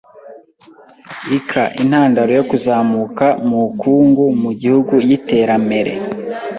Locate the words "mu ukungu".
3.47-4.23